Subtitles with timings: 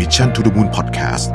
[0.00, 1.26] Mission to the Moon Podcast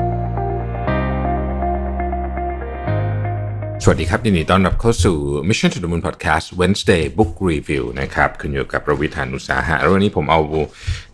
[3.82, 5.16] สวัสดีครับยินดีต้อนรับเข้าสู่
[5.48, 10.40] Mission to the Moon Podcast Wednesday Book Review นะครับคุณอยู่กับประวิธานอุตสาหะแล้ววันนี้ผมเอา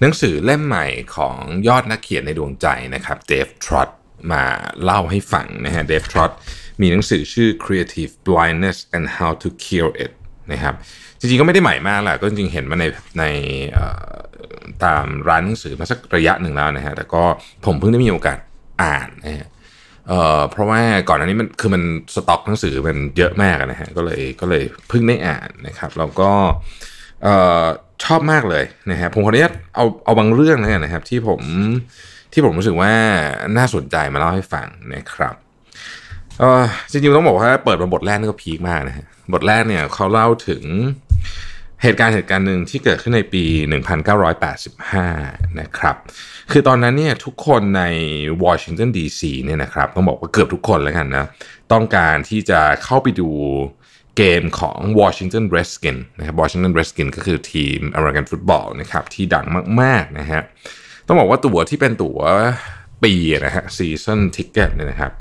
[0.01, 0.87] หนังสือเล่มใหม่
[1.17, 1.37] ของ
[1.69, 3.89] ยอดนักเขียนในดวงใจนะครับเดฟทรอต
[4.33, 4.45] มา
[4.83, 6.33] เล่าให้ฟังนะฮะเดฟทรอต
[6.81, 10.13] มีหนังสือชื่อ Creative Blindness and How to Cure It
[10.53, 10.75] นะครับ
[11.23, 12.85] จริงๆก็ไม่ได้ใหม่มากแหละก็จริงๆเห็นมาใน
[13.19, 13.25] ใน
[14.85, 17.23] ตามร้านหนังสือมาสักระยะหนึ่งแล้วนะฮะแต่ก็
[17.67, 18.39] ผมเพิ่งได้มีโอกาส
[18.83, 19.49] อ่านนะฮะ
[20.09, 21.83] เอ่อเพราะว่าก่อนอันนี้มันคือมัน
[22.15, 26.31] สต็อกหนังสือมันเยอะมากนะฮะก็เลยก็เลยเพิ่งได้อ่านนะครับแล้วก็
[27.23, 27.65] เอ่อ
[28.05, 31.41] ชอบมากเลยนะฮะผมขออนุญาตเอาเอาบางเรื่องแล้วกันนะครับ ที่ผม
[32.33, 32.93] ที่ผมรู้สึกว่า
[33.57, 35.35] น่าสนใจมาเล่าให้ฟังนะครับ
[36.39, 40.63] เออจริงๆต้องบอกว่าเปิดมาบทแรกนี่ก็พีคมากนะฮะ บทแรกเนี่ยเขาเล่าถึง
[41.83, 43.45] เหตุการณ์เหตุการณ์หนึ่งที่เกิดขึ้นในปี
[44.33, 45.97] 1985 นะครับ
[46.53, 47.85] คือตอนนั้นเนี่ยทุกคนใน
[48.45, 51.27] วอชิงตันดีซีเนี่ยนะครับต้องบอกว่าเกือบทุกคนแล้วกันนะ
[51.73, 53.31] ต้องการที่จะเข้าไปดู
[54.17, 59.47] เกมของ Washington Redskins นะครับ Washington Redskins ก็คือทีมอเมริกันฟุตบอลนะครับที่ดัง
[59.81, 60.41] มากๆนะฮะ
[61.07, 62.21] ต้องบอกว่าตั๋วที่เป็นตั๋ว
[63.05, 63.13] ปี
[63.45, 65.13] นะฮะ season ticket เนี่ยนะครับ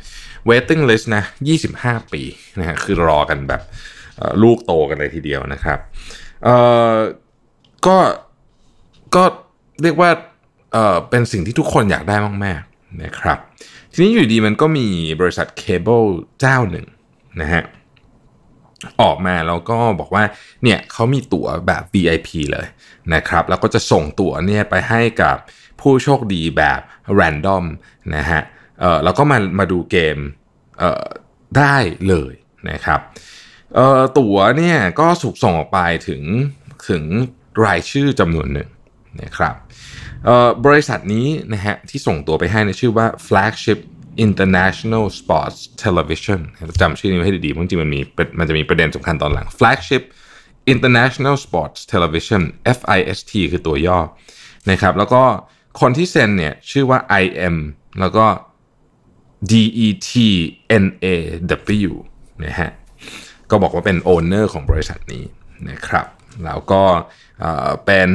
[0.50, 1.23] waiting list นะ
[1.67, 2.22] 25 ปี
[2.59, 3.61] นะฮะคือรอกันแบบ
[4.44, 5.80] ลูกโตกันเลยทีเดียวนะครับ
[6.44, 6.55] เอ่
[6.94, 6.95] อ
[7.88, 7.97] ก็
[9.16, 9.23] ก็
[9.81, 10.09] เรียกว่า
[10.73, 13.38] เอ่อเป็นสิ่งที่ทุกคนอยากได้มากๆนะครับ
[13.94, 14.88] ทีนี้อยู่ดีมันก็มี
[15.19, 16.02] บริษัทเคเบิล
[16.39, 16.86] เจ้าหนึ่ง
[17.41, 17.63] นะฮะ
[19.02, 20.23] ออกมาแล้วก็บอกว่า
[20.63, 22.67] เนี่ยเขามีตั๋วแบบ VIP เลย
[23.13, 25.38] นะครับ แล้วก็จะส่งตั๋วเนี่ยไปให้กับ
[25.81, 26.80] ผู้โชคดีแบบ
[27.19, 27.63] random
[28.16, 28.41] นะฮะ
[28.80, 30.17] เอ่อแล้วก็มามาดูเกม
[30.80, 31.06] เอ่อ
[31.58, 31.75] ได้
[32.08, 32.33] เลย
[32.72, 33.00] นะครับ
[33.75, 36.22] เอ่อตั๋วเนี่ยก็ถูกส่งออกไปถึง
[36.89, 37.03] ถึง
[37.66, 38.69] รายชื่อจำนวนหนึ่ง
[39.22, 39.55] นะครับ
[40.66, 43.80] บริษัทนี้นะฮะที่ส่งตัวไปให้นยชื่อว่า flagship
[44.25, 46.39] international sports television
[46.81, 48.01] จำชื่อนี้ไว้ให้ดีๆเพราะจริงมันมี
[48.40, 50.03] มันจะมีประเด็นสำคัญตอนหลัง flagship
[50.74, 52.41] international sports television
[52.78, 54.00] FIST คือตัวย่อ
[54.72, 55.24] นะครับแล้วก็
[55.81, 57.56] คนที่เซ็นเนี่ยชื่อว่า IM
[58.00, 58.25] แล้วก็
[60.81, 61.94] DETNAW
[62.45, 62.69] นะฮะ
[63.51, 65.23] ก็บอกว่าเป็น owner ของบริษัทนี้
[65.69, 66.07] นะครับ
[66.45, 66.84] แล้วก็
[67.85, 68.09] เป็น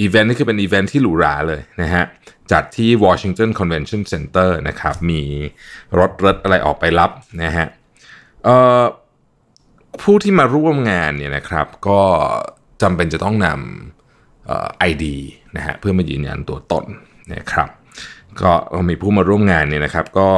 [0.00, 2.04] อีเวนต์นี่คือเป็นอีเวนต์ที่หรูหราเลยนะฮะ
[2.52, 5.22] จัดที่ Washington Convention Center นะครับ มี
[5.98, 7.10] รถรถอะไรออกไปรับ
[7.42, 7.66] นะฮะ
[10.02, 12.00] ผู้ที่มาร่วมงานเนี่ยนะครับก็
[12.82, 15.04] จำเป็นจะต้องนำเอ่อ ID
[15.56, 16.84] นะฮะเพื่อมายืนยันตัวตน
[17.34, 17.68] นะครับ
[18.42, 18.52] ก็
[18.88, 20.28] มีผู้มาร่วมงานเนี่ยนะครับก็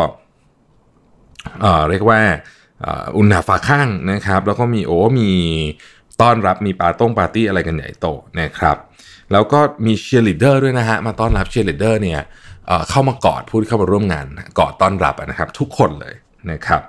[1.61, 2.58] เรียกว่า
[3.17, 5.31] อุ่นหนาฝาคั่งนะครับ แล้วก็มีโอ้มี
[6.23, 8.07] ต้อนรับมีปาต้งปาร์ตี้อะไรกันใหญ่โต
[8.41, 8.77] นะครับ
[9.33, 12.21] แล้วก็มีเชียร์ลีดเดอร์ด้วยนะฮะ มาต้อนรับเชียร์ลีดเดอร์เนี่ย
[12.91, 14.27] เข้ามากอดผู้ที่เข้ามาร่วมงาน
[14.59, 16.15] กอดต้อนรับนะครับ ทุกคนเลย
[16.51, 16.83] นะครับ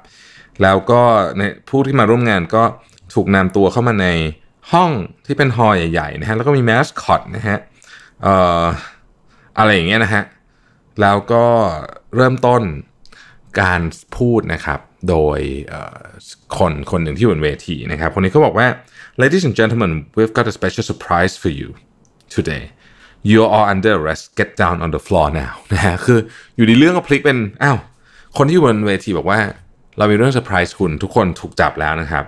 [0.62, 1.02] แล้วก็
[1.38, 2.64] ในผู้ที่มาร่วมงานก็
[3.14, 4.08] ถูกนำตัวเข้ามาใน
[4.72, 4.92] ห้อง
[5.26, 7.58] ที่เป็นฮอลล์ใหญ่ๆนะฮะแล้วก็มีแมสคอตนะฮะ
[8.26, 8.28] อ
[8.62, 8.64] อ
[9.58, 10.24] อะไรอย่างเงี้ยนะฮะ
[11.02, 11.46] แล้วก็
[12.16, 12.62] เริ่มต้น
[13.62, 13.82] การ
[14.18, 14.80] พูดนะครับ
[15.10, 15.40] โดย
[16.58, 18.68] คนคนหนึ่งที่อยู่บนเวทีนะครับคนนี้เขาบอกว่า
[19.22, 21.70] ladies and gentlemen we've got a special surprise for you
[22.36, 22.64] today
[23.30, 26.20] you're all under arrest get down on the floor now นะฮะคือ
[26.56, 27.78] อยู่ดีเรื่องก็พลิกเป็นอ้าว
[28.38, 29.40] คนที่อยู่บนเวทีบอกว่า
[29.98, 32.24] เรามีเรื่องเซอร์ไพรส์คุณทุกคนถูกจับแล้วนะครับ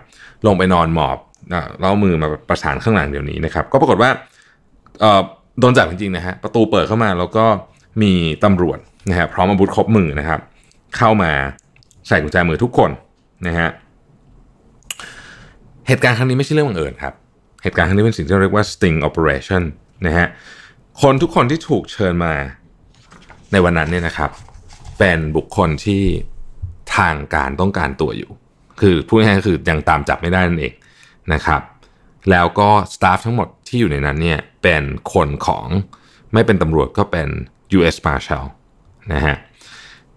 [0.45, 1.17] ลงไปนอนหมอบ
[1.79, 4.09] แล้วเอามือมาประสานข้างหลังเดี๋ยวนี้นะครับ ก็ปรากฏว่า
[5.59, 7.45] โดนจับจริงๆนะฮะประตูเปิดเข้ามาแล้วก็
[8.01, 8.79] มีตำรวจ
[9.09, 10.39] นะฮะพร้อมอาวุธครบมือนะครับ
[10.97, 11.31] เข้ามา
[12.07, 12.91] ใส่กุญแจมือทุกคน
[13.47, 13.69] นะฮะ
[15.87, 17.13] เหตุการณ์ครั้งนี้ไม่ใช่เรื่องบังเอิญครับ
[17.63, 19.63] เหตุการณ์ครั้งนี้เป็นสิ่งที่เรียกว่า sting operation
[20.05, 20.27] นะฮะ
[21.01, 22.33] คนทุกคนที่ถูกเชิญมา
[23.51, 24.31] ในวันนั้นเนี่ยนะครับ
[24.99, 26.03] เป็นบุคคลที่
[26.97, 28.31] ทางการต้องการตัวอยู่
[28.81, 30.73] คือพูดง่ายๆก็คือยังตามจับไม่ได้นั่นเอง
[31.33, 31.61] นะครับ
[32.31, 34.83] แล้วก็ staff ทั้งหมดที่อยู่ในนั้นเนี่ยเป็น
[35.13, 35.67] คนของ
[36.33, 37.29] ไม่เป็นตำรวจก็เป็น
[37.77, 37.97] U.S.
[38.05, 38.45] Marshal
[39.13, 39.35] นะฮะ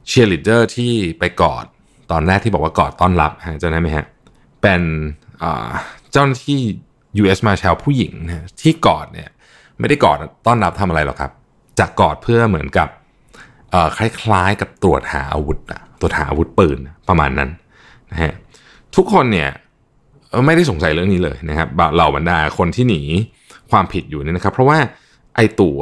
[0.06, 1.64] เชียร์ลีดเดอร์ที่ไปกอด
[2.14, 4.06] ตอนแรกที่บอกว่ากอดต้อนรับฮะจำได้ไหมฮะ
[4.62, 4.82] เป็น
[6.12, 6.60] เจ้าหน้าที่
[7.22, 7.38] U.S.
[7.46, 9.30] Marshal ผู้หญิงนะที่กอดเนี่ย
[9.78, 10.16] ไม่ได้กอด
[10.46, 11.32] ต้อนรับทำอะไรหรอกครับ
[11.78, 12.88] จะกอดเพื่อเหมือนกับ
[13.96, 16.78] คล้ายๆกับตรวจหาอาวุธอะตรวจหาอาวุธปืน
[17.08, 17.50] ประมาณนั้น
[18.12, 18.32] นะฮะ
[18.96, 19.48] ทุกคนเนี่ย
[20.46, 23.00] ไม่ได้สงสัยเรื่องนี้เลยนะครับเหล่าบรรดาคนที่หนี
[23.70, 24.78] ความผิดอยู่เนี่ยนะครับ เพราะว่า
[25.34, 25.80] ไอตั๋ว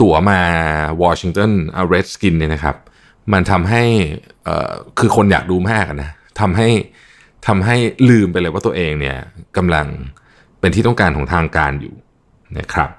[0.00, 0.40] ตั๋วมา
[1.02, 1.50] วอชิงตัน
[1.88, 2.76] เรดสกินเนี่ยนะครับ
[3.32, 3.82] มันทำให้
[4.98, 6.10] คือคนอยากดูมากนะ
[6.40, 6.68] ทำให้
[7.46, 7.76] ทำให้
[8.08, 9.16] ลืมไปเลยว่าตัวเองเนี่ย
[9.56, 9.86] กำลัง
[10.60, 11.94] เป็นที่ต้องการของทางการอยู่
[12.58, 12.90] นะครับ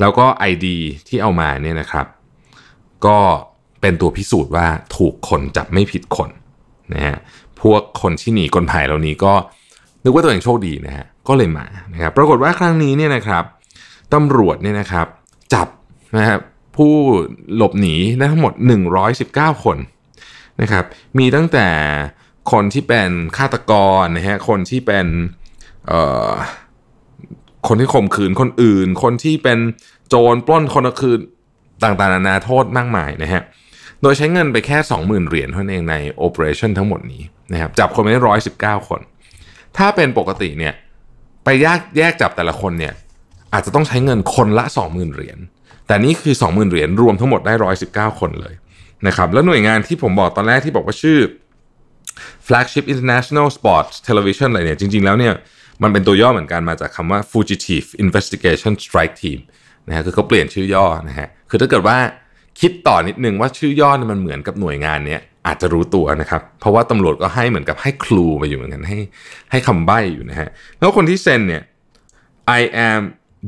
[0.00, 0.66] แล้วก็ ID
[1.08, 2.06] ที่เอามาเนี่ยนะครับ
[3.06, 3.18] ก็
[3.80, 4.66] เป็นตัวพิสูจน์ว่า
[4.96, 6.30] ถูกคนจับไม่ผิดคน
[6.94, 7.16] นะฮะ
[7.60, 9.32] พวกคนที่หนีกลภัยเหล่านี้ก็
[10.04, 13.44] นึกว่าตัวเองโชคดีนะฮะก็เลยมานะครับ ปรากฏว่าครั้งนี้เนี่ยนะครับ
[14.14, 15.06] ตำรวจเนี่ยนะครับ
[15.54, 15.68] จับ
[16.16, 16.40] นะครับ
[16.78, 16.94] ผู้
[17.56, 18.52] หลบหนีได้ทั้งหมด
[19.08, 19.76] 119 คน
[20.62, 20.84] นะครับ
[21.18, 21.68] มีตั้งแต่
[22.52, 25.06] คนที่เป็นฆาตกรนะฮะ คนที่เป็น
[27.68, 29.58] คนที่ข่มขืนคนอื่น คนที่เป็น
[30.08, 31.18] โจรปล้นคนคืน
[31.82, 33.42] ต่างๆนานาโทษมากมายนะฮะ
[34.02, 37.22] โดยใช้เงินไปแค่ 20,000 เหรียญเท่านั้นเองในโอเปอเรชั่นทั้งหมดนี้
[37.52, 39.00] นะครับ จับคนไปได้ร้อยสิบเก้าคน
[39.76, 40.74] ถ้าเป็นปกติเนี่ย
[41.44, 42.94] ไปแยกแยกจับแต่ละคนเนี่ย
[43.52, 45.38] อาจจะต้องใช้เงินคนละ 20,000 เหรียญ
[45.88, 48.54] แต่นี่คือ 20,000 เหรียญรวมทั้งหมดได้ร้อยสิบเก้าคนเลย
[49.06, 51.18] นะครับแล้วหน่วยงานที่ผมบอกตอนแรกที่บอกว่าชื่อ
[52.46, 55.34] flagship international sports television อะไรเนี่ยจริง ๆ แล้วเนี่ย
[55.82, 59.38] มันเป็นตัวย่อเหมือนกันมาจากคำว่า fugitive investigation strike team
[59.88, 61.98] นะฮะคือเขาเปลี่ยนชื่อย่อนะฮะคือถ้าเกิดว่า
[62.60, 68.98] คิดต่อนิดนึงว่าชื่อย่อเนี่ยมันเหมือนกับหน่วยงานเนี้ยอาจจะรู้ตัวนะครับ เพราะว่าตำรวจก็ให้เหมือนกับให้คลูไปอยู่เหมือนกันให้
[69.50, 70.48] ให้คำใบ้อยู่นะฮะ
[70.78, 71.62] แล้วคนที่เซ็นเนี่ย
[72.58, 73.02] I am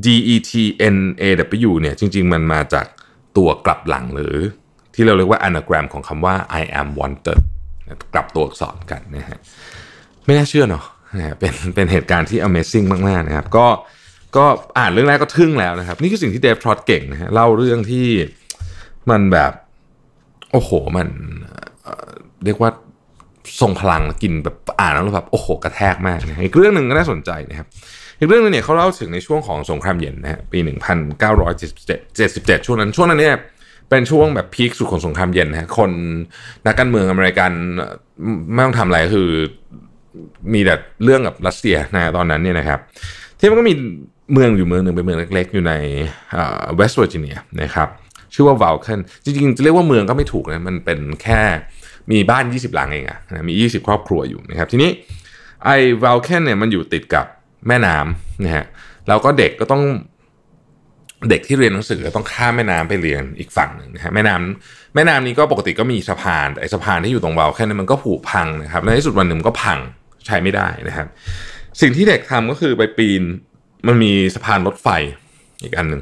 [0.05, 0.51] D E T
[0.95, 1.23] N A
[1.69, 2.85] W เนี่ยจริง ๆ มันมาจาก
[3.37, 4.35] ตัวกลับหลังหรือ
[4.95, 7.39] ที่เราเรียกว่า anagram ของคำว่า I am wanted
[8.13, 9.39] กลับตัวอักษรกันนะฮะ
[10.25, 10.83] ไม่น่าเชื่อเนาะ
[11.25, 13.67] ฮะเป็นเป็นเหตุการณ์ที่ amazing มาก ๆ นะครับ ก็
[14.37, 14.45] ก็
[14.79, 18.07] อ่านเรื่องแรกก็ทึ่งแล้วนะครับ นี่คือสิ่งที่เดฟทรอตเก่งนะฮะเล่าเรื่องที่
[19.09, 19.51] มันแบบ
[20.51, 21.07] โอ้โหมัน
[21.83, 22.09] เอ่อ
[22.45, 22.69] เรียกว่า
[23.61, 27.67] ทรงพลังกินแบบอ่านแล้วแบบโอ้โหกระแทกมากนะอีกเรื่องหนึ่งก็น่าสนใจนะครับ
[28.21, 30.59] อีกเรื่องหนึ่งเนี่ยเขาเล่าถึงในช่วงของสงครามเย็นนะฮะปี
[31.43, 33.35] 1977 ช่วงนั้นช่วงนั้นเนี่ย
[33.89, 35.91] เป็นช่วงแบบ peak สุดของสงครามเย็นนะฮะคน
[36.65, 37.51] นักการเมืองอเมริกัน
[38.53, 39.29] ไม่ต้องทำอะไรก็คือ
[40.53, 42.79] มีแต่เรื่องกับรัสเซียนะตอนนั้นเนี่ยนะครับ
[43.39, 43.73] ที่มันก็มี
[44.33, 45.73] เมืองอยู่เมืองหนึ่งเป็นเมืองเล็กๆ อยู่ใน
[46.75, 47.87] เวสต์เวอร์จิเนียนะครับ
[48.33, 51.41] ชื่อว่า v าลเคนจริงๆจะเรียกว่าเมืองก็ไม่ถูกนะมันเป็นแค่
[52.11, 54.89] มีบ้าน 20 หลังเองอะนะมี 20 ครอบครัวอยู่นะครับ ทีนี้
[55.65, 57.25] ไอ้ v าลเคนเนี่ยมันอยู่ติดกับ
[57.67, 58.65] แม่น้ำนะฮะ
[59.07, 59.83] แล้วก็เด็กก็ต้อง
[61.29, 69.79] เด็กที่เรียนหนังสือต้องข้ามแม่น้ำไปเรียนอีกฝั่งหนึ่งนะฮะแม่น้ำแม่น้ำนี้ก็ปกติก็มีสะพานแต่สะพานที่อยู่ตรงวาลเคนเนมันก็ผุพังนะครับในที่สุดวันหนึ่งก็พัง
[70.25, 71.07] ใช้ไม่ได้นะครับ
[71.81, 73.23] สิ่งที่เด็กทำก็คือไปปีน
[73.87, 74.87] มันมีสะพานรถไฟ
[75.63, 76.01] อีกอันหนึ่ง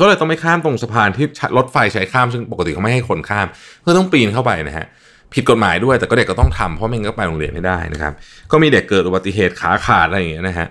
[0.00, 1.26] ก็เลยต้องไม่ข้ามตรงสะพานที่
[1.56, 3.46] รถไฟใช้ข้ามซึ่งปกติเขาไม่ให้คนข้าม
[3.84, 4.86] ก็ต้องปีนเข้าไปนะฮะ
[5.34, 8.12] ผิดกฎหมายด้วย แต่ก็เด็กก็ต้องทำเพราะไม่งั้นก็ไปโรงเรียนไม่ได้นะครับ
[8.52, 10.68] ก็มีเด็กเกิดอุบัติเหตุขาขาดอะไรอย่างเงี้ยนะฮะ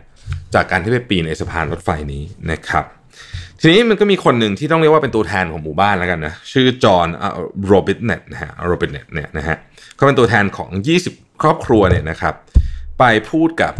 [0.53, 2.85] จากการที่ไปปีนในสะพานรถไฟนี้นะครับ
[3.59, 7.07] ทีนี้มันก็มีคนหนึ่งที่ต้องเรียกว่าเป็นตัวแทนของหมู่บ้านแล้วกันนะชื่อจอห์น
[7.65, 9.55] โรบินเน็ตนะฮะโรบินเน็ตเนี่ยนะฮะ
[9.95, 10.69] เขาเป็นตัวแทนของ
[11.05, 12.33] 20 ครอบครัวเนี่ยนะครับ
[12.99, 13.73] ไปพูดกับ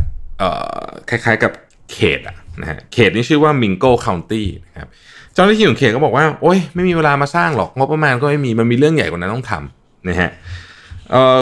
[1.09, 1.51] คล้ายๆกับ
[1.93, 4.89] เขตอะนะฮะเขตนี้ชื่อว่า Mingo County นะครับ
[5.33, 10.29] เจ้าหน้าที่ของเขตก็บอกว่า โอ๊ยไม่มีเวลามาสร้างหรอกงบประมาณก็ไม่มีมันมีเรื่องใหญ่กว่านั้นต้องทำนะฮะ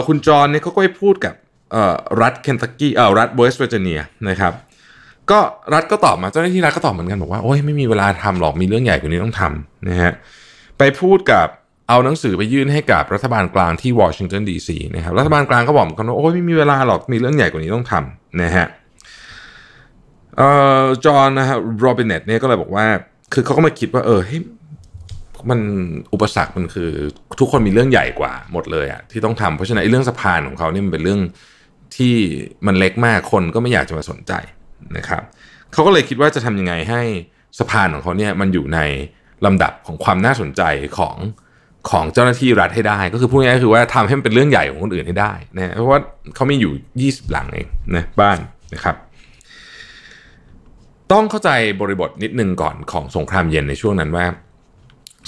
[0.06, 1.34] คุณจอห์นเนี่ยเขาก็ไปพูดกับ
[2.22, 4.52] รัฐเคนตักกี้เออรัฐเวสต์เวอร์จิเนียนะครับ
[5.30, 5.38] ก็
[5.74, 10.12] รัฐก็ตอบมาเจ้าหน้าที่รัฐก็ตอบเหมือนกันบอกว่าโอ๊ยไม่มีเวลาทำหรอกมีเรื่องใหญ่กว่านี้ต้องทำนะฮะ
[10.78, 11.46] ไปพูดกับ
[11.88, 18.66] เอาหนังสือไปยื่นให้กับรัฐบาลกลางที่วอชิงตันดีซีนะครับรัฐบาลกลางก็บอกเหมือนกันว่าโอ้ยไม่มีเวลาหรอกมีเรื่องใหญ่กว่านี้ต้องทำนะฮะ
[20.36, 20.48] เอ่
[20.80, 22.86] อจอห์นนะฮะโรบินเนตเนี่ยก็เลยบอกว่า
[23.32, 24.40] คือเขาก็มาคิดว่าเออเฮ้ย
[25.50, 25.60] มัน
[26.12, 26.90] อุปสรรคมันคือ
[27.40, 31.20] ทุกคนมีเรื่องใหญ่กว่าหมดเลยอะที่ต้องทำเพราะฉะนั้นไอ้เรื่องสะพานของเขาเนี่ยมันเป็นเรื่อง
[31.96, 32.14] ที่
[32.66, 34.32] มันเล็กมากคนก็ไม่อยากจะมาสนใจ
[34.96, 35.22] นะครับ
[35.72, 37.02] เขาก็เลยคิดว่าจะทำยังไงให้
[37.58, 38.80] สะพานของเขาเนี่ยมันอยู่ใน
[39.46, 40.62] ลำดับของความน่าสนใจ
[40.98, 41.16] ของ
[41.90, 46.00] ของเจ้าหน้าที่รัฐให้ได้ ก็คือพูดง่ายๆคือว่าทำให้มันเป็นเรื่องใหญ่ของคนอื่นให้ได้นะเพราะว่า
[46.34, 46.72] เขามีอยู่
[47.04, 48.38] 20 หลังเองนะบ้าน
[48.74, 48.96] นะครับ
[51.12, 54.26] ต้องเข้าใจบริบทนิดนึงก่อนของสงครามเย็นในช่วงนั้นว่า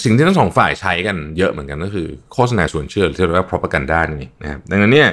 [0.05, 5.09] สิ่งที่ทั้งสองฝ่ายใช้กันเยอะเหมือนกันก็คือโฆษณาชวนเชื่อที่เรียกว่า propaganda นี่นะครับดังนั้นเนี่ย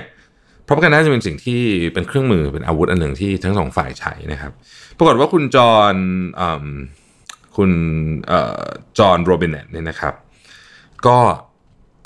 [0.68, 1.62] propaganda จะเป็นสิ่งที่
[1.94, 4.52] เป็นเครื่องมือเป็นอาวุธอันหนึ่งที่ทั้งสองฝ่ายใช้นะครับ
[4.98, 5.96] ปรากฏว่าคุณจอห์น
[7.58, 7.72] คุณ
[8.98, 10.14] จอห์นโรบินเนตเนี่ยนะครับ
[11.08, 11.18] ก็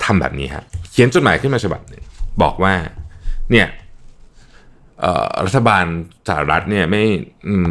[0.04, 2.02] ทำแบบนี้ฮะเขียนจดหมายขึ้นมาฉบับหนึ่ง
[2.42, 2.74] บอกว่า
[3.50, 3.66] เนี่ย
[5.46, 5.84] รัฐบาล
[6.28, 7.04] สหรัฐเนี่ยไม่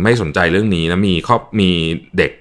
[0.04, 1.70] ไม่สนใจเรื่องนี้นะมีครอบมี
[2.18, 2.32] เด็ก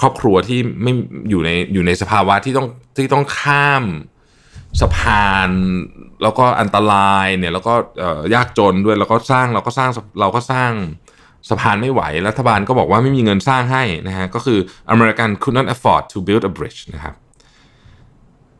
[0.00, 0.92] ครอบครัวที่ไม่
[1.30, 3.84] อยู่ในอยู่ในสภาวะที่ต้องที่ต้องข้าม
[4.80, 5.50] สะพาน
[6.22, 7.74] แล้วก็อันตรายเนี่ยแล้วก็
[8.34, 9.90] ยากจนด้วยแล้วก็สร้างเราก็สร้าง
[10.20, 10.72] เราก็สร้าง
[11.50, 14.58] สะพานไม่ไหว รัฐบาลก็บอกว่าไม่มีเงินสร้างให้นะฮะก็คือ
[14.94, 17.14] American could not afford to build a bridge นะครับ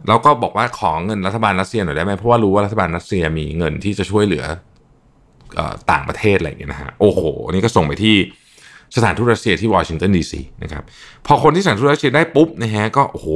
[0.08, 4.44] แล้วก็บอกว่าขอเงินรัฐบาลรัสเซียหน่อยได้ไหมเพราะว่ารู้ว่ารัฐบาลรัสเซียมีเงินที่จะช่วยเหลือ
[5.90, 7.20] ต่างประเทศอะไรอย่างเงี้ยนะฮะโอ้โห
[7.52, 8.16] นี่ก็ส่งไปที่
[8.96, 10.82] สถานทูตรัสเซียที่วอชิงตันดีซีนะครับ
[11.26, 13.28] พอคนที่สถานทูตรัสเซียได้ปุ๊บนะฮะก็โอ้โห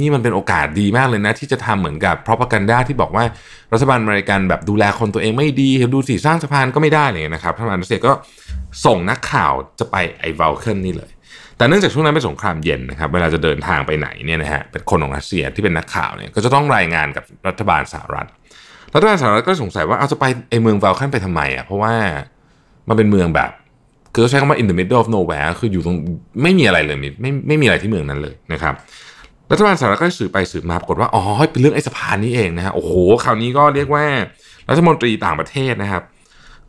[0.00, 3.24] นี่มันเป็นโอกาสดีมากเลยนะ ที่จะทำเหมือนกับพร o p a g a n d a ที่บอกว่า
[3.72, 8.12] รัฐบาลอเมริกันแบบดูแลคนตัวเองไม่ดีดูสิสร้างสะพานก็ไม่ได้เลยนะครับรัฐบาลรัสเซียก็
[8.86, 11.10] ส่งนักข่าวจะไปไอ้วอลเคิลนี่เลย
[11.56, 18.28] แต่เนื่องจากช่วงนั้นเป็นสงครามเย็นนะครับเวลาจะเดินทางไปไหนเนี่ยนะฮะเป็นคนของรัสเซียที่เป็นนักข่าวเนี่ยก็จะต้องรายงานกับรัฐบาลสหรัฐ
[18.94, 21.94] รัฐบาลสหรัฐก็สงสัยว่าเอาจะไปไอเมืองวอลเคิลไปทำไมอะเพราะว่า
[22.88, 23.50] มันเป็นเมืองแบบ
[24.16, 25.96] คือใช้คำว่า in the middle of nowhere คืออยู่ตรง
[26.42, 28.74] ไม่มีอะไรเลยไม่ไม่มีอะไรที่เมืองนั้นเลยนะครับ
[29.50, 32.92] รัฐบาลสหรัฐก็สืบไปสืบมาปรากฏว่าอ๋อเป็นเรื่องไอ้สะพานนี้เองนะฮะโอ้โห
[33.24, 34.04] คราวนี้ก็เรียกว่า
[34.70, 36.02] รัฐมนตรีต่างประเทศนะครับ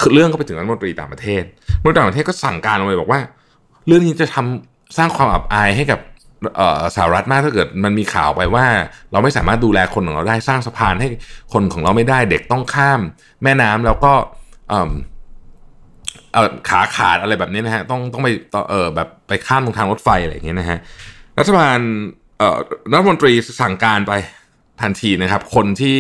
[0.01, 1.44] คือเรื่องก็ไปถึงรัฐมนตรีต่างประเทศ
[1.80, 3.20] รัฐมนตรีต่างประเทศก็สั่งการเลงไปบอกว่า
[3.88, 6.00] เรื่องนี้จะทำสร้างความอับอายให้กับ
[6.96, 8.66] สหรัฐมากถ้าเกิดมันมีข่าวไปว่า
[9.12, 11.08] เราไม่สามารถดูแลคนของเราได้สร้างสะพานให้
[11.54, 13.00] คนของเราไม่ได้เด็กต้องข้าม
[13.44, 14.13] แม่น้ำแล้วก็
[16.70, 18.29] ขาขาดอะไรแบบนี้นะฮะต้องต้องไป
[18.70, 20.79] เออแบบไปข้ามตรงทางรถไฟอะไรอย่างเงี้ยนะฮะ
[21.39, 21.77] รัฐบาล
[22.38, 22.58] เอ่อ
[22.94, 24.13] รัฐมนตรีสั่งการไป
[24.82, 26.00] ทันทีนะครับ คนที่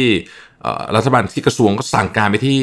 [0.95, 2.57] รัฐบาลที่กระทรวงก็สั่งการไปที่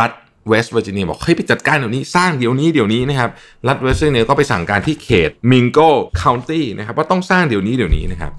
[0.00, 0.12] รัฐ
[0.48, 3.30] เวสต์เวอร์จิเนียบอกเฮ้ยไปจัดการเดี๋ยวนี้สร้างเดี๋ยวนี้เดี๋ยวนี้นะครับ
[3.68, 8.32] รัฐเวสต์เวอร์จิเนียก็ไปสั่งการที่เขต Mingo County นะครับว่าต้องสร้างเดี๋ยวนี้เดี๋ยวนี้นะครับ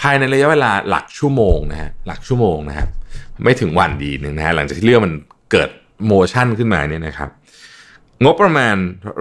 [0.00, 2.88] ภายในระยะเวลาหลักชั่วโมงนะฮะหลักชั่วโมงนะครับ
[3.44, 5.12] ไม่ถึงวันดีนึงนะฮะหลังจากที่เรื่องมัน
[5.52, 5.70] เกิด
[6.08, 7.30] motion ขึ้นมาเนี่ยนะครับ
[8.22, 8.76] งบประมาณ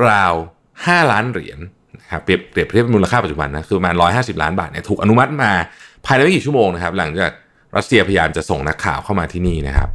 [0.10, 0.34] ราว
[0.74, 1.60] 5 ล้านเหรียญ
[2.00, 5.52] นะครับเปรียบเปรียบเทียบมูลค่าปัจจุบันนะคือประมาณ 150 ล้านบาทเนี่ยถูกอนุมัติมา
[6.06, 7.32] ภายในไม่กี่ชั่วโมงนะครับหลังจาก
[7.76, 9.90] รัสเซียพยายามจะส่งนักข่าวเข้ามาที่นี่นะครับ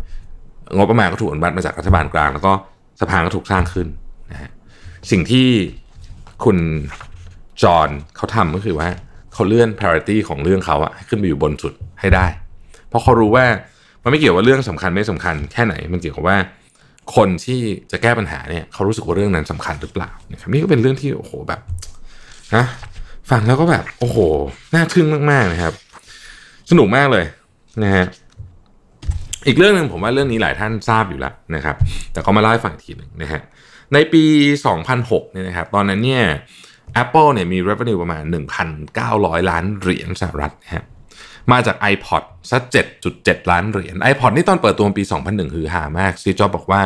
[0.77, 2.53] งบประมาณก็ถูกอนุมัติมาจากรัฐบาลกลาง แล้วก็
[3.01, 3.89] สะพานก็ถูกสร้างขึ้น
[4.33, 4.51] นะฮะ
[5.11, 5.49] สิ่งที่
[6.45, 6.59] คุณ
[7.63, 8.89] จอห์นเขาทำก็คือว่า
[9.33, 12.27] เขาเลื่อน parity ของเรื่องเขาอะขึ้นไปอยู่บนสุดให้ได้
[12.89, 13.47] เพราะเขารู้ว่า
[14.03, 16.37] มันไม่เกี่ยวว่าเรื่องสำคัญไม่สำคัญแค่ไหนมันเกี่ยวกับว่า
[17.17, 17.61] คนที่
[17.91, 21.61] จะแก้ปัญหาเนี่ยเขารู้สึกว่าเรื่องนั้นสำคัญหรือเปล่านะครับนี่ก็เป็นเรื่องที่โอ้โหแบบ
[22.55, 22.65] นะ
[23.31, 24.19] ฟังแล้วก็แบบโอ้โห
[24.75, 25.75] น่าทึ่งมากๆนะครับ
[26.71, 27.25] สนุกมากเลย
[27.85, 28.07] นะฮะ
[29.47, 31.77] อีกเรื่องหนึ่งผมว่าเรื่องนี้หลายท่านทราบอยู่แล้วนะครับ
[32.13, 33.41] แต่เขามาเล่าให้ฟังทีหนึ่งนะฮะ
[33.95, 34.25] ในปี
[34.79, 36.25] 2006เนี่ยนะครับตอนนั้นเนี่ย
[37.03, 38.23] Apple เนี่ยมี revenue ประมาณ
[38.87, 40.85] 1,900 ล้านเหรียญสหรัฐนะฮะ
[41.53, 42.63] มาจาก iPod สัก
[43.07, 46.83] 7.7 ล้านเหรียญ iPod นี่ตอนเปิดตัวปี 2001 คือหามากซีจอบบอกว่า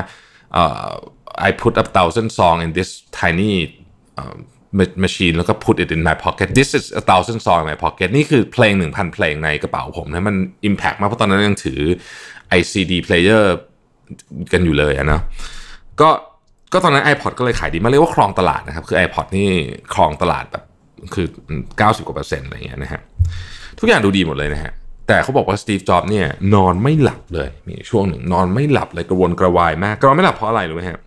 [1.49, 2.91] I put a thousand song in this
[3.21, 3.53] tiny
[4.21, 4.37] uh,
[5.05, 8.09] machine แล้วก็ put it in my pocket this is a thousand song in my pocket
[8.17, 10.37] นี่คือเพลง 1,000 เพลงในกระเป๋าผมนะมัน
[10.69, 11.81] impact มากเพราะตอนนั้นยังถือ
[12.59, 13.45] ICD player
[14.53, 15.23] กันอยู่เลยอะเนาะ
[16.01, 16.11] ก็
[16.73, 19.49] ก็ตอนนั้น iPod ก็เลยขายดีมาเรียกว่าครองตลาดนะครับ คือ iPod นี่
[19.95, 20.65] ครองตลาดแบบ
[21.15, 21.27] คือ
[21.71, 23.03] 90กว่าเปอร์เซ็นต์อะไรเงี้ยนะฮะ
[23.79, 24.73] ทุกอย่างดูดีหมดเลยนะฮะ
[25.09, 31.01] แต่เขาบอกว่าสตีฟจ็อบเนี่ยนอนไม่หลับเลยมีช่วงหนึ่งนอนไม่หลับเลยกระวนกระวายมากกระวนไม่หลับเพราะอะไรรู้ไหมฮะ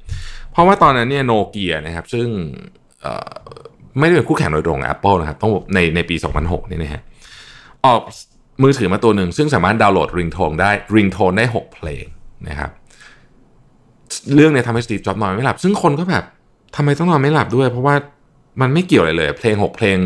[0.52, 2.28] เพราะว่าตอนนั้นเนี่ยโนเกียนะครับซึ่ง
[4.00, 7.02] ไม่ได้เป็นคู่แข่งโดยตรง Apple นะครับต้องในในปี 2006นี่นะฮะ
[7.86, 8.02] ออก
[8.64, 12.06] มือถือมาตัวหนึ่ง ซึ่งสามารถดาวน์โหลดริงโทนได้ริงโทนได้ 6 เพลง
[12.48, 12.72] นะครับ
[14.36, 16.24] เรื่องเนี้ทำให้สตีฟจ็อบนอนไม่หลับ ซึ่งคนก็แบบ
[16.76, 17.96] ทำไมต้องนอนไม่หลับด้วย เพราะว่า
[18.62, 19.98] มันไม่เกี่ยวอะไรเลย เพลง 6 เพลง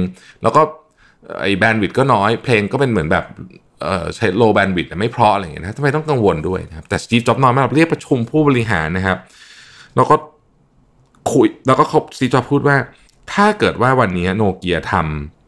[0.44, 0.62] แล้วก็
[1.42, 3.26] ไอ้แบนด์วิดก็น้อย เพลงก็เป็นเหมือนแบบ
[4.16, 9.18] ใช้โลแบนด์วิดไม่เพราะอะไรอย่างเงี้ยนะทำไมต้องกังวลด้วยนะครับแต่สตีฟจ็อบนอนมาเรียกประชุมผู้บริหารนะครับ
[9.96, 10.16] แล้วก็
[11.32, 11.84] คุยแล้วก็
[12.18, 12.78] สตีฟจ็อบพูดว่า
[13.34, 14.94] ถ้าเกิดว่าวันนี้โนเกียท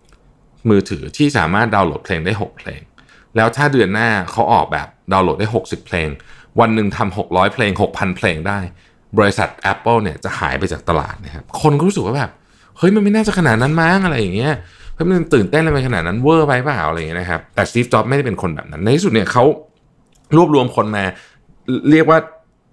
[0.08, 2.82] ำมือถือที่สามารถดาวน์โหลดเพลงได้ 6 เพลง
[3.36, 6.10] แล้วถ้าเดือนหน้าเขาออกแบบดาวน์โหลดได้ 60 เพลง
[6.60, 8.60] วันหนึ่งทำ600 เพลง 6,000 เพลงได้
[9.18, 12.32] บริษัท Apple เนี่ยจะหายไปจากตลาดนะครับคนก็รู้สึกว่าแบบ
[12.78, 14.54] เฮ้ยมันไม่น่าจะขนาดนั้นมั้งอะไรอย่างเงี้ย
[15.02, 19.44] เฮ้ยมันตื่นเต้นอะไรขนาดนั้นเวอร์ไปเปล่าอะไรอย่างเงี้ยนะครับ แต่สตีฟจ็อบไม่ได้เป็นคนแบบนั้น ในที่สุดเนี่ยเขา
[20.36, 21.04] รวบรวมคนมา
[21.92, 22.20] เรียกว่า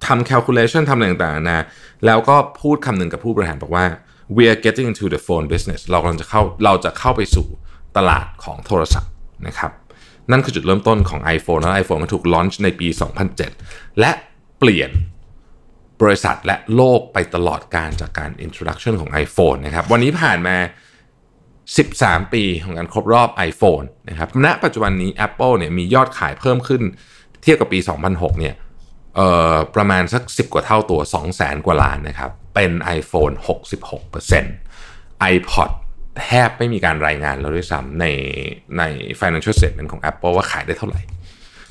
[0.07, 1.65] ทำ calculation ทำอะไรต่างๆนะ
[2.07, 3.85] แล้วก็พูดคำหนึ่งกับผู้บริหารบอกว่า
[4.37, 7.47] we are getting into the phone business เรากำลังจะเข้าเราจะเข้าไปสู่
[7.97, 9.13] ตลาดของโทรศัพท์
[9.47, 9.73] นะครับ
[10.31, 12.89] นั่นคือจุดเริ่มต้นของ iPhone แล้ว iPhone ก็ถูกลอนช์ในปี
[13.45, 14.11] 2007 และ
[14.59, 14.91] เปลี่ยน
[16.01, 20.57] บริษัทและโลกไปตลอดการจากการ introduction ของ iPhone นะครับ วันนี้ผ่านมา
[21.77, 26.83] 13 ปีของการครบรอบ iPhone นะครับณปัจจุบันนี้ Apple เนี่ยมียอดขายเพิ่มขึ้น
[27.43, 28.55] เทียบกับปี 2006 เนี่ย
[29.17, 31.01] เอ่อประมาณสัก 10 กว่าเท่าตัว
[31.33, 33.35] 200,000กว่าล้านนะครับ เป็น iPhone
[34.49, 35.71] 66% iPod
[36.21, 38.07] แทบไม่มีการรายงานแล้วด้วยซ้ำใน
[38.79, 38.83] ใน
[39.21, 41.01] financial statement ของ Apple ว่าขายได้เท่าไหร่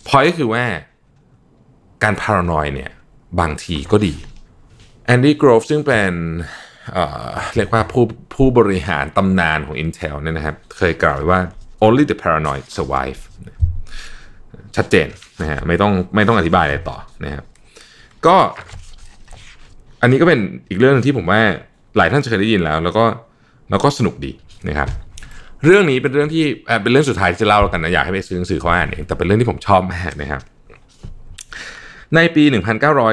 [0.08, 0.64] พอยก็คือว่า
[2.04, 2.92] การพารานอยเนี่ย
[3.40, 4.14] บางทีก็ดี
[5.06, 6.14] แอนดี้กรอฟซึ่งเป็น
[7.56, 8.04] เรียกว่าผู้
[8.36, 11.40] ผู้บริหารตำนานของ Intel เนี่ยนะครับ เคยกล่าวไว้ว่า
[11.86, 13.20] only the paranoid survive
[14.76, 15.08] ชัดเจน
[15.42, 17.44] นะฮะไม่ต้องไม่ต้องอธิบายอะไรต่อนะครับ
[18.26, 18.36] ก็
[20.02, 20.40] อันนี้ก็เป็น
[20.70, 21.42] อีกเรื่องที่ผมว่า
[21.98, 23.06] หลายท่านจะเคยได้ยินแล้ว แล้วก็
[23.70, 24.32] แล้วก็สนุกดี
[24.70, 24.90] นะครับ
[25.66, 26.44] เรื่องนี้เป็นเรื่องที่
[26.82, 30.42] เป็นเรื่องสุดท้ายที่จะเล่าแล้วกันนะอยากให้ไปซื้อหนังสือเขาอ่านเองแต่เป็นเรื่องที่ผมชอบมากนะครับ
[32.16, 32.44] ในปี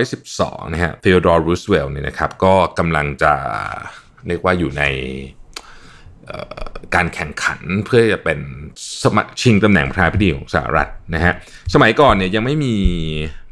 [0.03, 3.33] 1912 นะฮะเทโอดอร์รูสเวลล์เนี่ยนะครับก็กำลังจะ
[4.29, 4.83] เรียกว่าอยู่ใน
[6.95, 8.39] การแข่งขันเพื่อจะเป็น
[9.03, 11.33] สมัชิงตำแหน่งประธานาธิบดีของสหรัฐนะฮะ
[11.75, 12.75] สมัยก่อนเนี่ยยังไม่มี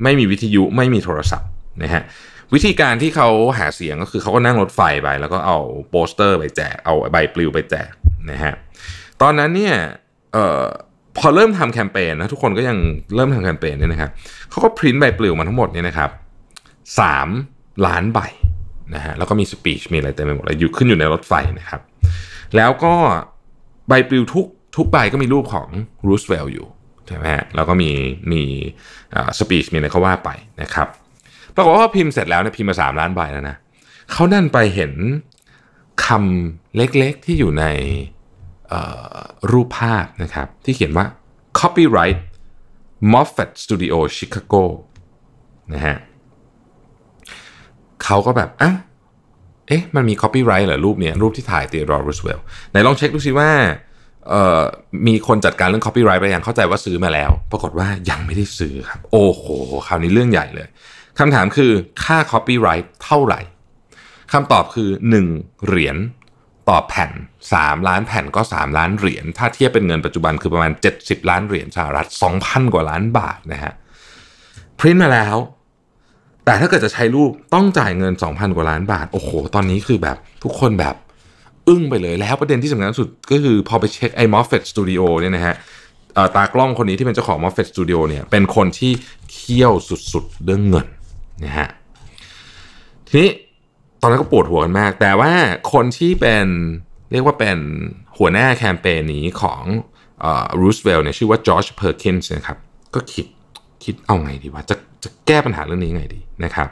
[0.02, 1.50] ไม่มีวิทยุไม่มีโทรศัพท์
[1.82, 2.02] นะฮะ
[2.54, 5.58] วิธีการที่เขาหาเสียงก็คือเขาก็นั่งรถไฟไป แล้วก็เอา
[5.90, 7.90] โปสเตอร์ไปแจกเอาใบปลิวไปแจก
[8.30, 8.54] นะฮะ
[9.22, 9.74] ตอนนั้นเนี่ย
[10.36, 10.64] ออ
[11.24, 12.76] พอเริ่มทำแคมเปญนะทุกคนก็ยัง
[13.14, 14.10] เริ่มทำแคมเปญเนี่ยนะครับ
[14.50, 16.10] เขาก็พิมพ์ใบปลิวมาทั้งหมดเนี่ยนะครับ
[17.00, 17.28] สาม
[17.86, 18.20] ล้านใบ
[18.94, 21.80] นะฮะแล้วก็มี speech มีอะไรเต็มไปหมดเลยอยู่ขึ้นอยู่ในรถไฟนะครับ
[22.56, 22.94] แล้วก็
[23.88, 25.68] ใบปลิวทุกทุกใบก็มีรูปของ
[26.06, 26.66] รูสเวลล์อยู่
[27.06, 27.90] ใช่ไหมฮะแล้วก็มี
[28.32, 28.42] มี
[29.38, 30.30] สปีชมีอะไรเขาว่าไป
[30.62, 30.88] นะครับ
[31.54, 33.56] ปรากฏว่าพิมพ์เสร็จแล้วเนี่ยพิมพ์มาสามล้านใบแล้วนะ
[34.12, 34.92] เขานั่นไปเห็น
[36.06, 37.64] คำเล็กๆที่อยู่ใน
[39.52, 41.06] รูปภาพนะครับ ที่เขียนว่า
[41.60, 42.18] copyright
[43.12, 44.64] Moffat Studio Chicago
[45.74, 45.96] นะฮะ
[48.04, 48.72] เขาก็แบบอะ
[49.68, 53.50] เอ๊ะ มันมี copyright เหรอรูปเนี้ยรูปที่ถ่ายตีรอรูสเวลล์ไหนลองเช็คดูสิว่า
[54.28, 54.62] เอ่อ
[55.06, 59.44] มีคนจัดการเรื่อง copyright ไปยังเข้าใจว่าซื้อมาแล้ว ปรากฏว่ายังไม่ได้ซื้อครับ โอ้โห
[59.86, 60.68] คราวนี้เรื่องใหญ่เลย
[61.18, 61.70] คำถามคือ
[62.04, 63.40] ค่า copyright เท่าไหร่
[64.32, 64.88] คำตอบคือ
[65.26, 65.96] 1 เหรียญ
[66.68, 67.10] ต่อแผ่น
[67.48, 72.06] 3 ล้านแผ่นก็ 3 ล้านเหรียญ ถ้าเทียบเป็นเงินปัจจุบันคือประมาณ 70 ล้านเหรียญสหรัฐ
[72.40, 73.72] 2,000 กว่าล้านบาทนะฮะ
[74.78, 75.36] พิมพ์มาแล้ว
[76.44, 80.94] แต่ถ้าเกิดจะใช้รูปต้องจ่ายเงิน 2,000 กว่าล้านบาท โอ้โห ตอนนี้คือแบบทุกคนแบบ
[81.68, 85.54] อึ้งไปเลยแล้วประเด็นที่สำคัญสุดก็คือพอไปเช็คไอ้ Moffat Studio เนี่ยนะฮะ
[86.36, 88.92] ตากล้องคนนี้ที่เป็นเจ้าของ Moffat Studio เนี่ยเป็นคนที่
[89.32, 89.72] เคี่ยว
[90.12, 90.86] สุดๆเรื่องเงิน
[91.44, 91.68] นะฮะ
[93.08, 93.30] ทีนี้
[94.02, 95.32] ตอนนั้นก็ปวดหัวกันมาก แต่ว่า
[95.72, 96.46] คนที่เป็น
[97.12, 97.58] เรียกว่าเป็น
[98.18, 99.62] หัวหน้าแคมเปญนี้ของ
[100.60, 102.58] รูสเวลล์เนี่ยชื่อว่าจอร์จเพอร์คินส์นะครับ
[102.94, 103.26] ก็คิด
[103.84, 106.68] คิดเอาไงดีว่าจะจะแก้ปัญหาเรื่องนี้ไงดีนะครับ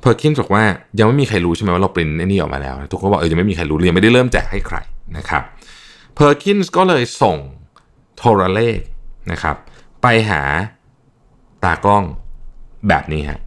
[0.00, 0.64] เพอร์คินส์บอกว่า
[0.98, 4.76] ยังไม่มีใครรู้ใช่ไหมว่าเราปริ้นไอ้นี่ออกมาแล้วทุกคนบอกเออยังไม่มีใครรู้ยังไม่ได้เริ่มแจกให้ใคร
[5.16, 5.42] นะครับ
[6.14, 7.36] เพอร์คินส์ก็เลยส่ง
[8.16, 8.78] โทรเลข
[9.32, 9.56] นะครับ
[10.02, 10.42] ไปหา
[11.64, 12.04] ตากล้อง
[12.88, 13.40] แบบนี้ฮะ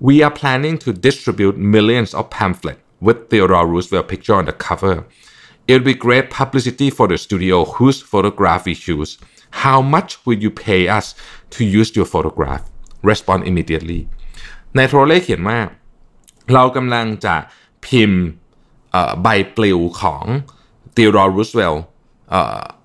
[0.00, 5.04] We are planning to distribute millions of pamphlets with Theodore Roosevelt picture on the cover.
[5.68, 9.18] It would be great publicity for the studio whose photograph we choose.
[9.64, 11.14] How much will you pay us
[11.50, 12.62] to use your photograph?
[13.10, 14.00] respond immediately
[14.76, 15.58] ในโทรเลขเขียนว่า
[16.52, 17.34] เรากำลังจะ
[17.86, 18.22] พิมพ์
[19.22, 20.24] ใบปลิวของ
[20.96, 21.84] ตีรอรูสเวลล์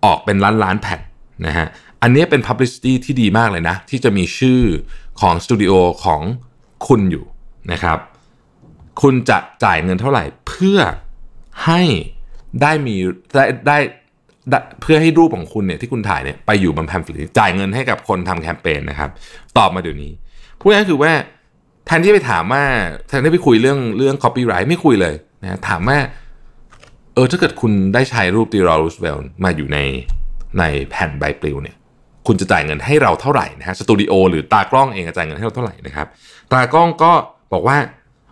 [0.06, 1.02] ออกเป็นล้านล้านแผ่น
[1.46, 1.68] นะฮะ
[2.02, 4.62] อันนี้เป็น publicity ที่ดีมากเลยนะ ที่จะมีชื่อ
[5.22, 5.72] ของสตูดิโอ
[6.04, 6.22] ของ
[6.89, 7.25] คุณอยู่
[7.73, 7.99] นะครับ
[9.03, 10.79] คุณจะจ่ายเงินเท่าไหร่เพื่อ
[11.67, 11.83] ให้
[12.63, 12.97] ได้มี
[13.35, 13.79] ได้ได้
[14.81, 19.11] เพื่อให้รูปของคุณเนี่ยที่คุณถ่ายเนี่ยไปอยู่บนแพมฟลิจ่ายเงินให้กับคนทำแคมเปญนะครับ
[19.59, 20.13] ตอบมาเดี๋ยวนี้
[20.61, 21.13] พูดง่ายคือว่า
[21.87, 22.65] แทนที่ไปถามว่า
[23.09, 25.99] แทนที่ไปคุยเรื่องเรื่อง copyright ไม่คุยเลยนะถามว่า
[27.15, 29.79] เออถ้าเกิดคุณได้ใช้รูปตีรอรูสเวลมาอยู่ใน
[30.59, 31.77] ในแผ่นใบปลิวเนี่ย
[32.27, 36.07] คุณจะจ่ายเงินให้เราเท่าไหร่นะฮะสตูดิโอหรือตากล้องเองจะจ่ายเงินให้เราเท่าไหร่นะครับ
[36.53, 37.13] ตากล้องก็
[37.53, 37.77] บอกว่า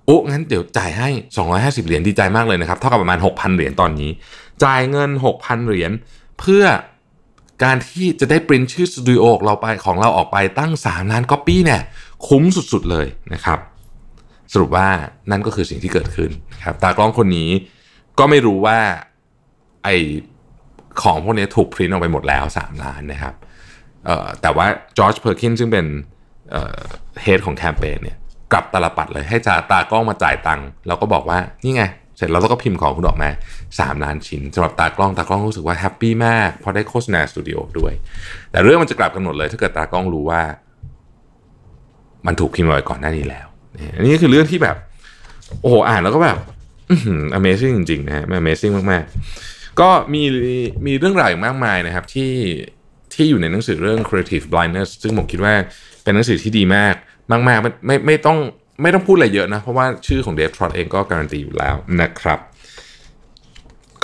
[0.06, 1.08] โอ้งั้นเดี๋ยวจ่ายให้
[1.48, 4.10] 250 เหรียญดีใจมากเลยนะครับเท่ากับประมาณ 6,000 เหรียญตอนนี้
[4.64, 5.90] จ่ายเงิน 6,000 เหรียญ
[6.40, 6.64] เพื่อ
[7.64, 11.82] การที่จะได้ปริ้นชื่อสตูดิโอเราไปของเราออกไปตั้ง 3 ล้านก๊อปปี้เนี่ย
[12.28, 13.58] คุ้มสุดๆเลยนะครับ
[14.52, 14.88] สรุปว่า
[15.30, 16.30] นั่นก็คือสิ่งที่เกิดขึ้น
[16.64, 17.50] ครับตากล้องคนนี้
[18.18, 18.78] ก็ไม่รู้ว่า
[19.84, 19.88] ไอ
[21.02, 23.34] ของพวกนี้ถูกพริ้นออกไปหมดแล้ว 3 ล้านนะครับ
[24.42, 24.66] แต่ว่า
[24.98, 25.86] จอร์จเพอร์คินซึ่งเป็น
[27.22, 28.16] head ของแคมเปญเนี่ย
[28.52, 31.84] กลับตาลปัตรเลยให้จาตากล้องมาจ่ายตังค์แล้วก็บอกว่านี่ไง
[32.16, 33.30] เสร็จแล้วเราก็พิมพ์ของคุณออกมา
[33.66, 37.92] 3 ล้านชิ้นสำหรับตากล้องตากล้องรู้สึกว่า happy มากเพราะได้โฆษณาสตูดิโอด้วย
[38.50, 40.42] แต่เรื่องมันจะกลับกันหมดเลย ถ้าเกิดตากล้องรู้ว่า
[42.26, 43.46] มันถูกพิมพ์ไว้ก่อนหน้านี้แล้ว
[43.96, 44.76] อันนี้คือเรื่องที่แบบ
[45.60, 46.38] โอ้โหอ่านแล้วก็แบบ
[47.38, 50.22] Amazing จริงๆนะฮะ Amazing มากๆ ก็มี
[50.86, 52.30] มีเรื่องราวอย่างมากมายนะครับที่
[53.14, 55.54] ที่อยู่ในหนังสือเรื่อง creative blindness ซึ่งผมคิดว่า
[56.02, 56.94] เป็นหนังสือที่ดีมาก
[57.48, 58.38] มากๆไม่ไม่ไม่ต้อง
[58.82, 62.38] ไม่ต้องพูดอะไรเยอะนะ เพราะว่าชื่อของเดฟทรอตเองก็การันตีอยู่แล้วนะครับ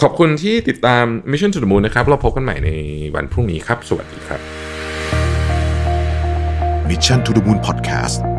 [0.01, 2.71] ขอบคุณที่ติดตาม Mission to the Moon นะครับ เราพบกันใหม่ใน
[3.15, 4.41] วันพรุ่งนี้ครับ สวัสดีครับ
[6.89, 8.38] Mission to the Moon Podcast